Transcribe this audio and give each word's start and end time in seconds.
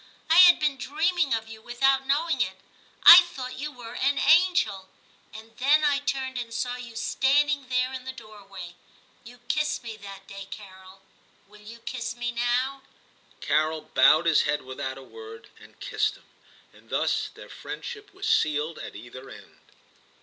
I 0.31 0.37
had 0.39 0.59
been 0.59 0.77
dreaming 0.79 1.31
of 1.35 1.47
you 1.47 1.61
without 1.61 2.07
knowing 2.07 2.41
it; 2.41 2.57
I 3.03 3.17
thought 3.17 3.59
you 3.59 3.71
were 3.71 3.93
an 3.93 4.17
angel. 4.17 4.89
And 5.31 5.55
then 5.57 5.83
I 5.83 5.99
turned 5.99 6.39
and 6.39 6.51
saw 6.51 6.75
you 6.75 6.95
standing 6.95 7.69
there 7.69 7.93
in 7.93 8.05
the 8.05 8.09
XIII 8.09 8.17
TIM 8.17 8.25
317 8.25 8.25
doorway. 8.25 8.75
You 9.23 9.37
kissed 9.47 9.83
me 9.83 9.97
that 9.97 10.25
day, 10.25 10.47
Carol. 10.49 11.03
Will 11.47 11.61
you 11.61 11.77
kiss 11.81 12.15
me 12.15 12.31
now 12.31 12.81
?* 12.31 12.81
Carol 13.41 13.81
bowed 13.93 14.25
his 14.25 14.41
head 14.41 14.63
without 14.63 14.97
a 14.97 15.03
word 15.03 15.49
and 15.59 15.79
kissed 15.79 16.17
him. 16.17 16.25
And 16.73 16.89
thus 16.89 17.29
their 17.35 17.47
friendship 17.47 18.11
was 18.11 18.27
sealed 18.27 18.79
at 18.79 18.95
either 18.95 19.29
end. 19.29 19.59